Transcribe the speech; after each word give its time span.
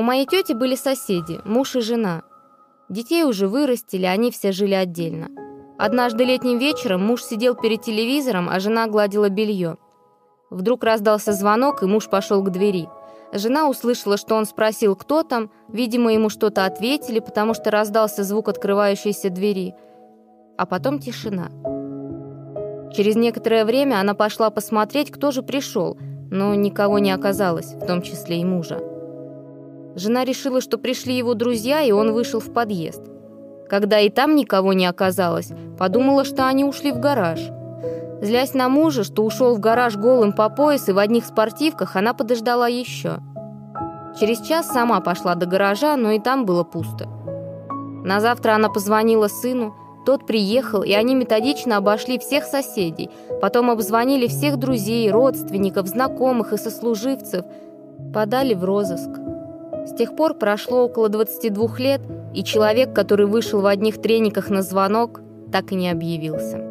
У 0.00 0.02
моей 0.02 0.24
тети 0.24 0.54
были 0.54 0.76
соседи, 0.76 1.40
муж 1.44 1.76
и 1.76 1.82
жена. 1.82 2.22
Детей 2.88 3.22
уже 3.24 3.48
вырастили, 3.48 4.06
они 4.06 4.30
все 4.30 4.50
жили 4.50 4.72
отдельно. 4.72 5.28
Однажды 5.76 6.24
летним 6.24 6.56
вечером 6.56 7.04
муж 7.04 7.22
сидел 7.22 7.54
перед 7.54 7.82
телевизором, 7.82 8.48
а 8.48 8.60
жена 8.60 8.86
гладила 8.86 9.28
белье. 9.28 9.76
Вдруг 10.48 10.84
раздался 10.84 11.34
звонок, 11.34 11.82
и 11.82 11.86
муж 11.86 12.08
пошел 12.08 12.42
к 12.42 12.48
двери. 12.48 12.88
Жена 13.34 13.68
услышала, 13.68 14.16
что 14.16 14.36
он 14.36 14.46
спросил, 14.46 14.96
кто 14.96 15.22
там. 15.22 15.50
Видимо, 15.68 16.14
ему 16.14 16.30
что-то 16.30 16.64
ответили, 16.64 17.18
потому 17.18 17.52
что 17.52 17.70
раздался 17.70 18.24
звук 18.24 18.48
открывающейся 18.48 19.28
двери. 19.28 19.74
А 20.56 20.64
потом 20.64 20.98
тишина. 20.98 21.50
Через 22.94 23.16
некоторое 23.16 23.66
время 23.66 24.00
она 24.00 24.14
пошла 24.14 24.48
посмотреть, 24.48 25.10
кто 25.10 25.30
же 25.30 25.42
пришел, 25.42 25.98
но 26.30 26.54
никого 26.54 26.98
не 26.98 27.10
оказалось, 27.10 27.74
в 27.74 27.84
том 27.84 28.00
числе 28.00 28.40
и 28.40 28.46
мужа. 28.46 28.80
Жена 29.94 30.24
решила, 30.24 30.60
что 30.60 30.78
пришли 30.78 31.16
его 31.16 31.34
друзья, 31.34 31.82
и 31.82 31.90
он 31.90 32.12
вышел 32.12 32.40
в 32.40 32.52
подъезд. 32.52 33.02
Когда 33.68 34.00
и 34.00 34.08
там 34.08 34.34
никого 34.34 34.72
не 34.72 34.86
оказалось, 34.86 35.52
подумала, 35.78 36.24
что 36.24 36.46
они 36.46 36.64
ушли 36.64 36.92
в 36.92 36.98
гараж. 36.98 37.40
Злясь 38.20 38.54
на 38.54 38.68
мужа, 38.68 39.04
что 39.04 39.24
ушел 39.24 39.54
в 39.54 39.60
гараж 39.60 39.96
голым 39.96 40.32
по 40.32 40.48
пояс 40.50 40.88
и 40.88 40.92
в 40.92 40.98
одних 40.98 41.24
спортивках, 41.24 41.96
она 41.96 42.12
подождала 42.12 42.68
еще. 42.68 43.18
Через 44.18 44.40
час 44.40 44.66
сама 44.66 45.00
пошла 45.00 45.34
до 45.34 45.46
гаража, 45.46 45.96
но 45.96 46.10
и 46.10 46.18
там 46.18 46.44
было 46.44 46.64
пусто. 46.64 47.08
На 48.04 48.20
завтра 48.20 48.54
она 48.54 48.68
позвонила 48.68 49.28
сыну, 49.28 49.74
тот 50.04 50.26
приехал, 50.26 50.82
и 50.82 50.92
они 50.92 51.14
методично 51.14 51.76
обошли 51.76 52.18
всех 52.18 52.44
соседей, 52.44 53.10
потом 53.40 53.70
обзвонили 53.70 54.26
всех 54.26 54.56
друзей, 54.56 55.10
родственников, 55.10 55.86
знакомых 55.86 56.52
и 56.52 56.56
сослуживцев, 56.56 57.44
подали 58.12 58.54
в 58.54 58.64
розыск. 58.64 59.10
Тех 60.00 60.16
пор 60.16 60.32
прошло 60.32 60.86
около 60.86 61.10
22 61.10 61.76
лет, 61.76 62.00
и 62.32 62.42
человек, 62.42 62.94
который 62.94 63.26
вышел 63.26 63.60
в 63.60 63.66
одних 63.66 64.00
трениках 64.00 64.48
на 64.48 64.62
звонок, 64.62 65.20
так 65.52 65.72
и 65.72 65.74
не 65.74 65.90
объявился. 65.90 66.69